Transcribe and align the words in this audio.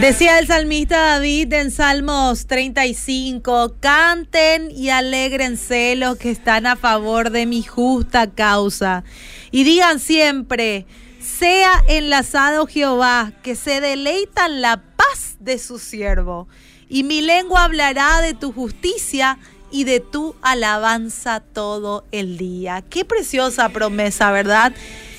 Decía 0.00 0.38
el 0.38 0.46
salmista 0.46 0.96
David 0.96 1.52
en 1.54 1.72
Salmos 1.72 2.46
35, 2.46 3.74
canten 3.80 4.70
y 4.70 4.90
alégrense 4.90 5.96
los 5.96 6.16
que 6.16 6.30
están 6.30 6.66
a 6.66 6.76
favor 6.76 7.30
de 7.30 7.46
mi 7.46 7.64
justa 7.64 8.30
causa. 8.30 9.02
Y 9.50 9.64
digan 9.64 9.98
siempre, 9.98 10.86
sea 11.20 11.82
enlazado 11.88 12.68
Jehová, 12.68 13.32
que 13.42 13.56
se 13.56 13.80
deleita 13.80 14.46
en 14.46 14.60
la 14.60 14.80
paz 14.94 15.36
de 15.40 15.58
su 15.58 15.80
siervo. 15.80 16.46
Y 16.88 17.02
mi 17.02 17.20
lengua 17.20 17.64
hablará 17.64 18.20
de 18.20 18.34
tu 18.34 18.52
justicia 18.52 19.40
y 19.72 19.82
de 19.82 19.98
tu 19.98 20.36
alabanza 20.42 21.40
todo 21.40 22.06
el 22.12 22.38
día. 22.38 22.84
Qué 22.88 23.04
preciosa 23.04 23.68
promesa, 23.70 24.30
¿verdad? 24.30 24.72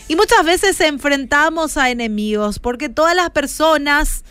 Y 0.07 0.15
muchas 0.15 0.45
veces 0.45 0.79
enfrentamos 0.79 1.75
a 1.75 1.89
enemigos, 1.89 2.59
porque 2.59 2.87
todas 2.87 3.13
las 3.13 3.29
personas 3.31 4.23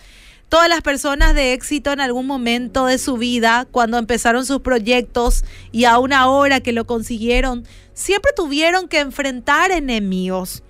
Todas 0.48 0.70
las 0.70 0.80
personas 0.80 1.34
de 1.34 1.52
éxito 1.52 1.92
en 1.92 2.00
algún 2.00 2.26
momento 2.26 2.86
de 2.86 2.96
su 2.96 3.18
vida, 3.18 3.66
cuando 3.70 3.98
empezaron 3.98 4.46
sus 4.46 4.60
proyectos 4.60 5.44
y 5.72 5.84
a 5.84 5.98
una 5.98 6.28
hora 6.30 6.60
que 6.60 6.72
lo 6.72 6.86
consiguieron, 6.86 7.66
siempre 7.92 8.32
tuvieron 8.34 8.88
que 8.88 9.00
enfrentar 9.00 9.70
enemigos. 9.72 10.62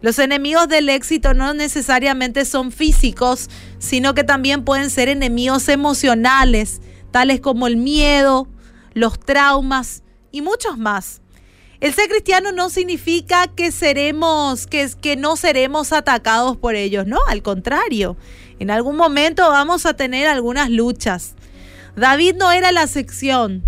Los 0.00 0.18
enemigos 0.18 0.68
del 0.68 0.88
éxito 0.88 1.34
no 1.34 1.52
necesariamente 1.52 2.46
son 2.46 2.72
físicos, 2.72 3.50
sino 3.78 4.14
que 4.14 4.24
también 4.24 4.64
pueden 4.64 4.88
ser 4.88 5.10
enemigos 5.10 5.68
emocionales, 5.68 6.80
tales 7.10 7.40
como 7.40 7.66
el 7.66 7.76
miedo, 7.76 8.48
los 8.94 9.20
traumas 9.20 10.02
y 10.32 10.40
muchos 10.40 10.78
más. 10.78 11.20
El 11.80 11.92
ser 11.92 12.08
cristiano 12.08 12.52
no 12.52 12.70
significa 12.70 13.48
que 13.48 13.70
seremos 13.70 14.66
que, 14.66 14.88
que 15.02 15.16
no 15.16 15.36
seremos 15.36 15.92
atacados 15.92 16.56
por 16.56 16.74
ellos, 16.74 17.06
no, 17.06 17.18
al 17.28 17.42
contrario. 17.42 18.16
En 18.58 18.70
algún 18.70 18.96
momento 18.96 19.48
vamos 19.50 19.86
a 19.86 19.94
tener 19.94 20.26
algunas 20.26 20.70
luchas. 20.70 21.34
David 21.94 22.36
no 22.36 22.52
era 22.52 22.72
la 22.72 22.82
excepción. 22.82 23.62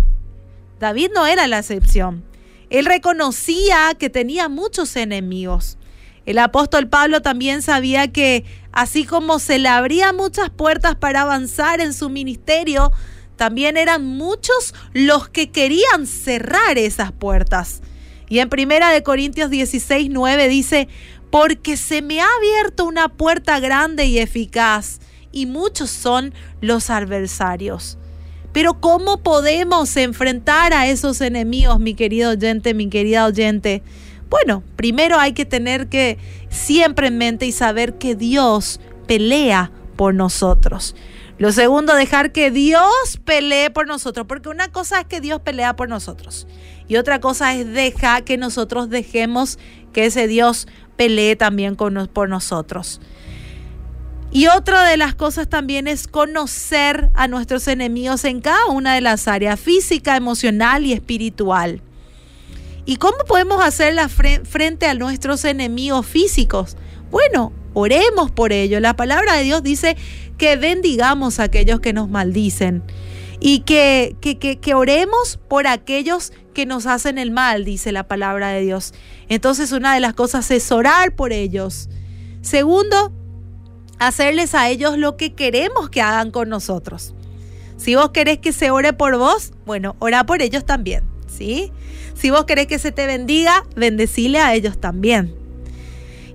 David 0.79 1.11
no 1.13 1.27
era 1.27 1.47
la 1.47 1.59
excepción. 1.59 2.23
Él 2.69 2.85
reconocía 2.85 3.95
que 3.97 4.09
tenía 4.09 4.49
muchos 4.49 4.95
enemigos. 4.95 5.77
El 6.25 6.37
apóstol 6.37 6.87
Pablo 6.87 7.21
también 7.21 7.61
sabía 7.61 8.11
que 8.11 8.45
así 8.71 9.05
como 9.05 9.39
se 9.39 9.57
le 9.57 9.67
abrían 9.67 10.15
muchas 10.15 10.49
puertas 10.49 10.95
para 10.95 11.21
avanzar 11.21 11.81
en 11.81 11.93
su 11.93 12.09
ministerio, 12.09 12.91
también 13.35 13.77
eran 13.77 14.05
muchos 14.05 14.75
los 14.93 15.29
que 15.29 15.49
querían 15.49 16.05
cerrar 16.05 16.77
esas 16.77 17.11
puertas. 17.11 17.81
Y 18.27 18.39
en 18.39 18.49
Primera 18.49 18.91
de 18.91 19.01
Corintios 19.01 19.49
16, 19.49 20.09
9 20.11 20.47
dice, 20.49 20.87
porque 21.29 21.77
se 21.77 22.01
me 22.01 22.21
ha 22.21 22.27
abierto 22.37 22.85
una 22.85 23.09
puerta 23.09 23.59
grande 23.59 24.05
y 24.05 24.19
eficaz, 24.19 24.99
y 25.31 25.45
muchos 25.45 25.89
son 25.89 26.33
los 26.61 26.89
adversarios. 26.89 27.97
Pero 28.51 28.81
¿cómo 28.81 29.21
podemos 29.21 29.95
enfrentar 29.95 30.73
a 30.73 30.87
esos 30.87 31.21
enemigos, 31.21 31.79
mi 31.79 31.93
querido 31.93 32.31
oyente, 32.31 32.73
mi 32.73 32.89
querida 32.89 33.25
oyente? 33.25 33.83
Bueno, 34.29 34.63
primero 34.75 35.19
hay 35.19 35.33
que 35.33 35.45
tener 35.45 35.87
que 35.87 36.17
siempre 36.49 37.07
en 37.07 37.17
mente 37.17 37.45
y 37.45 37.51
saber 37.51 37.99
que 37.99 38.15
Dios 38.15 38.79
pelea 39.05 39.71
por 39.95 40.15
nosotros. 40.15 40.95
Lo 41.37 41.51
segundo, 41.51 41.93
dejar 41.95 42.31
que 42.31 42.51
Dios 42.51 43.19
pelee 43.23 43.69
por 43.69 43.87
nosotros, 43.87 44.25
porque 44.27 44.49
una 44.49 44.71
cosa 44.71 45.01
es 45.01 45.05
que 45.05 45.21
Dios 45.21 45.41
pelea 45.41 45.75
por 45.75 45.87
nosotros 45.87 46.47
y 46.89 46.97
otra 46.97 47.21
cosa 47.21 47.55
es 47.55 47.71
dejar 47.71 48.25
que 48.25 48.35
nosotros 48.35 48.89
dejemos 48.89 49.57
que 49.93 50.07
ese 50.07 50.27
Dios 50.27 50.67
pelee 50.99 51.37
también 51.37 51.75
con, 51.75 52.09
por 52.11 52.27
nosotros. 52.27 52.99
Y 54.33 54.47
otra 54.47 54.83
de 54.83 54.97
las 54.97 55.15
cosas 55.15 55.47
también 55.47 55.87
es 55.87 56.09
conocer 56.09 57.09
a 57.13 57.29
nuestros 57.29 57.69
enemigos 57.69 58.25
en 58.25 58.41
cada 58.41 58.65
una 58.65 58.95
de 58.95 58.99
las 58.99 59.29
áreas, 59.29 59.57
física, 59.57 60.17
emocional 60.17 60.85
y 60.85 60.91
espiritual. 60.91 61.81
¿Y 62.85 62.97
cómo 62.97 63.15
podemos 63.25 63.63
hacerla 63.63 64.09
frente 64.09 64.87
a 64.87 64.93
nuestros 64.93 65.45
enemigos 65.45 66.05
físicos? 66.05 66.75
Bueno, 67.11 67.53
oremos 67.73 68.29
por 68.29 68.51
ello. 68.51 68.81
La 68.81 68.97
palabra 68.97 69.35
de 69.35 69.43
Dios 69.43 69.63
dice 69.63 69.95
que 70.37 70.57
bendigamos 70.57 71.39
a 71.39 71.43
aquellos 71.43 71.79
que 71.79 71.93
nos 71.93 72.09
maldicen 72.09 72.83
y 73.39 73.61
que, 73.61 74.15
que, 74.21 74.37
que, 74.37 74.73
oremos 74.73 75.39
por 75.47 75.67
aquellos 75.67 76.33
que 76.53 76.65
nos 76.65 76.85
hacen 76.85 77.17
el 77.17 77.31
mal, 77.31 77.63
dice 77.63 77.91
la 77.91 78.07
palabra 78.07 78.49
de 78.49 78.61
Dios. 78.61 78.93
Entonces 79.29 79.71
una 79.71 79.93
de 79.93 80.01
las 80.01 80.13
cosas 80.13 80.49
es 80.51 80.71
orar 80.71 81.15
por 81.15 81.31
ellos. 81.31 81.89
Segundo, 82.41 83.13
hacerles 83.97 84.55
a 84.55 84.69
ellos 84.69 84.97
lo 84.97 85.15
que 85.15 85.33
queremos 85.33 85.89
que 85.89 86.01
hagan 86.01 86.31
con 86.31 86.49
nosotros. 86.49 87.13
Si 87.77 87.95
vos 87.95 88.09
querés 88.09 88.39
que 88.39 88.51
se 88.51 88.71
ore 88.71 88.91
por 88.91 89.17
vos, 89.17 89.53
bueno, 89.65 89.95
ora 89.99 90.25
por 90.25 90.41
ellos 90.41 90.65
también, 90.65 91.03
¿sí? 91.27 91.71
Si 92.13 92.29
vos 92.29 92.43
querés 92.43 92.67
que 92.67 92.79
se 92.79 92.91
te 92.91 93.05
bendiga, 93.07 93.63
bendecile 93.77 94.39
a 94.39 94.53
ellos 94.53 94.81
también. 94.81 95.33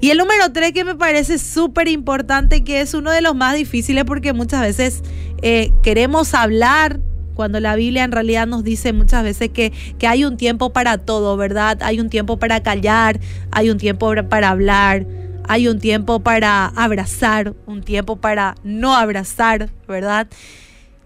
Y 0.01 0.11
el 0.11 0.19
número 0.19 0.53
tres 0.53 0.73
que 0.73 0.85
me 0.85 0.95
parece 0.95 1.39
súper 1.39 1.89
importante, 1.89 2.65
que 2.65 2.81
es 2.81 2.95
uno 2.95 3.11
de 3.11 3.21
los 3.21 3.35
más 3.35 3.57
difíciles 3.57 4.05
porque 4.05 4.33
muchas 4.33 4.63
veces 4.63 5.03
eh, 5.47 5.73
queremos 5.83 6.33
hablar 6.33 7.01
cuando 7.35 7.61
la 7.61 7.77
Biblia 7.77 8.03
en 8.03 8.13
realidad 8.13 8.47
nos 8.47 8.65
dice 8.65 8.95
muchas 8.95 9.23
veces 9.23 9.51
que, 9.51 9.75
que, 9.99 10.07
hay 10.07 10.25
un 10.25 10.39
tiempo 10.39 10.73
para 10.73 10.97
todo, 10.97 11.37
¿verdad? 11.37 11.83
Hay 11.83 12.01
un 12.01 12.09
tiempo 12.09 12.39
para 12.39 12.63
callar, 12.63 13.21
hay 13.51 13.69
un 13.69 13.77
tiempo 13.77 14.15
para 14.31 14.49
hablar, 14.49 15.05
hay 15.47 15.69
un 15.69 15.81
tiempo 15.81 16.21
para 16.21 16.65
abrazar, 16.69 17.55
un 17.67 17.83
tiempo 17.83 18.17
para 18.17 18.55
no 18.65 18.97
abrazar, 18.97 19.69
¿verdad? 19.87 20.29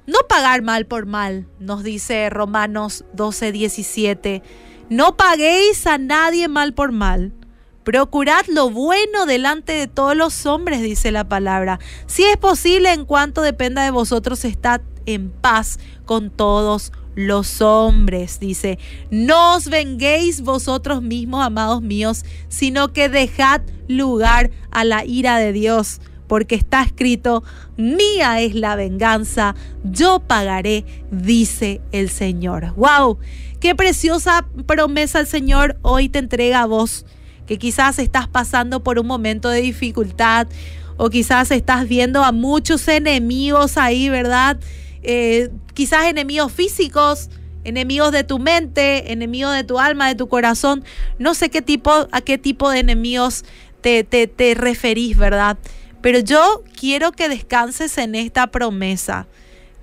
No 0.06 0.20
pagar 0.28 0.62
mal 0.62 0.86
por 0.86 1.06
mal, 1.06 1.48
nos 1.58 1.82
dice 1.82 2.30
Romanos 2.30 3.04
12, 3.14 3.50
17. 3.50 4.42
No 4.88 5.16
paguéis 5.16 5.84
a 5.88 5.98
nadie 5.98 6.46
mal 6.46 6.74
por 6.74 6.92
mal. 6.92 7.32
Procurad 7.88 8.44
lo 8.48 8.68
bueno 8.68 9.24
delante 9.24 9.72
de 9.72 9.86
todos 9.86 10.14
los 10.14 10.44
hombres, 10.44 10.82
dice 10.82 11.10
la 11.10 11.26
palabra. 11.26 11.80
Si 12.06 12.22
es 12.22 12.36
posible, 12.36 12.92
en 12.92 13.06
cuanto 13.06 13.40
dependa 13.40 13.82
de 13.82 13.90
vosotros, 13.90 14.44
estad 14.44 14.82
en 15.06 15.30
paz 15.30 15.78
con 16.04 16.28
todos 16.28 16.92
los 17.14 17.62
hombres. 17.62 18.40
Dice, 18.40 18.78
no 19.10 19.56
os 19.56 19.70
venguéis 19.70 20.42
vosotros 20.42 21.00
mismos, 21.00 21.42
amados 21.42 21.80
míos, 21.80 22.26
sino 22.48 22.92
que 22.92 23.08
dejad 23.08 23.62
lugar 23.88 24.50
a 24.70 24.84
la 24.84 25.06
ira 25.06 25.38
de 25.38 25.54
Dios, 25.54 26.02
porque 26.26 26.56
está 26.56 26.82
escrito, 26.82 27.42
mía 27.78 28.42
es 28.42 28.54
la 28.54 28.76
venganza, 28.76 29.54
yo 29.82 30.20
pagaré, 30.20 30.84
dice 31.10 31.80
el 31.92 32.10
Señor. 32.10 32.74
¡Wow! 32.76 33.16
Qué 33.60 33.74
preciosa 33.74 34.46
promesa 34.66 35.20
el 35.20 35.26
Señor 35.26 35.78
hoy 35.80 36.10
te 36.10 36.18
entrega 36.18 36.60
a 36.60 36.66
vos, 36.66 37.06
que 37.48 37.58
quizás 37.58 37.98
estás 37.98 38.28
pasando 38.28 38.84
por 38.84 38.98
un 38.98 39.06
momento 39.06 39.48
de 39.48 39.62
dificultad 39.62 40.46
o 40.98 41.08
quizás 41.08 41.50
estás 41.50 41.88
viendo 41.88 42.22
a 42.22 42.30
muchos 42.30 42.86
enemigos 42.88 43.78
ahí, 43.78 44.10
¿verdad? 44.10 44.58
Eh, 45.02 45.48
quizás 45.72 46.06
enemigos 46.06 46.52
físicos, 46.52 47.30
enemigos 47.64 48.12
de 48.12 48.22
tu 48.22 48.38
mente, 48.38 49.12
enemigos 49.12 49.54
de 49.54 49.64
tu 49.64 49.78
alma, 49.78 50.08
de 50.08 50.14
tu 50.14 50.28
corazón. 50.28 50.84
No 51.18 51.32
sé 51.32 51.48
qué 51.48 51.62
tipo, 51.62 52.06
a 52.12 52.20
qué 52.20 52.36
tipo 52.36 52.68
de 52.68 52.80
enemigos 52.80 53.46
te, 53.80 54.04
te, 54.04 54.26
te 54.26 54.54
referís, 54.54 55.16
¿verdad? 55.16 55.56
Pero 56.02 56.18
yo 56.18 56.62
quiero 56.78 57.12
que 57.12 57.30
descanses 57.30 57.96
en 57.96 58.14
esta 58.14 58.48
promesa, 58.48 59.26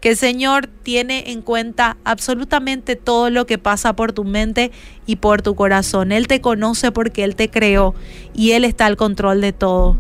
que 0.06 0.12
el 0.12 0.18
Señor 0.18 0.68
tiene 0.68 1.32
en 1.32 1.42
cuenta 1.42 1.98
absolutamente 2.04 2.96
todo 2.96 3.32
lo 3.32 3.48
que 3.48 3.58
pasa 3.58 3.96
por 3.96 4.14
tu 4.14 4.24
mente 4.24 4.70
y 5.08 5.16
por 5.16 5.42
tu 5.42 5.56
corazón. 5.56 6.12
Él 6.12 6.28
te 6.28 6.42
conoce 6.42 6.92
porque 6.92 7.24
Él 7.24 7.36
te 7.36 7.50
creó 7.50 7.96
y 8.32 8.52
Él 8.52 8.66
está 8.66 8.86
al 8.86 8.98
control 8.98 9.42
de 9.42 9.52
todo. 9.52 9.98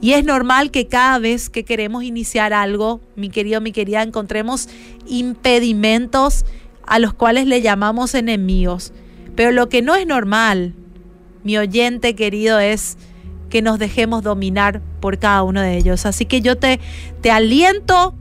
Y 0.00 0.12
es 0.12 0.24
normal 0.24 0.70
que 0.70 0.86
cada 0.86 1.18
vez 1.18 1.50
que 1.50 1.64
queremos 1.64 2.04
iniciar 2.04 2.52
algo, 2.52 3.00
mi 3.16 3.30
querido, 3.30 3.60
mi 3.60 3.72
querida, 3.72 4.04
encontremos 4.04 4.68
impedimentos 5.08 6.44
a 6.86 7.00
los 7.00 7.12
cuales 7.12 7.48
le 7.48 7.60
llamamos 7.60 8.14
enemigos. 8.14 8.92
Pero 9.34 9.50
lo 9.50 9.68
que 9.68 9.82
no 9.82 9.96
es 9.96 10.06
normal, 10.06 10.72
mi 11.42 11.58
oyente 11.58 12.14
querido, 12.14 12.60
es 12.60 12.96
que 13.50 13.60
nos 13.60 13.80
dejemos 13.80 14.22
dominar 14.22 14.82
por 15.00 15.18
cada 15.18 15.42
uno 15.42 15.60
de 15.60 15.76
ellos. 15.76 16.06
Así 16.06 16.26
que 16.26 16.42
yo 16.42 16.56
te, 16.56 16.78
te 17.22 17.32
aliento 17.32 18.14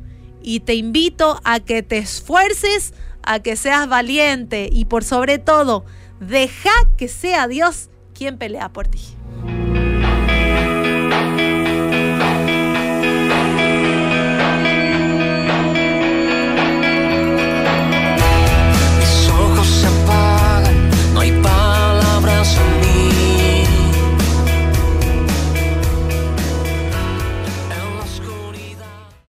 y 0.47 0.61
te 0.61 0.75
invito 0.75 1.41
a 1.44 1.59
que 1.59 1.83
te 1.83 1.97
esfuerces, 1.97 2.94
a 3.21 3.41
que 3.41 3.57
seas 3.57 3.89
valiente 3.89 4.69
y 4.71 4.85
por 4.85 5.03
sobre 5.03 5.39
todo, 5.39 5.83
deja 6.21 6.71
que 6.95 7.09
sea 7.09 7.49
Dios 7.49 7.89
quien 8.13 8.38
pelea 8.38 8.69
por 8.71 8.88
ti. 8.88 9.17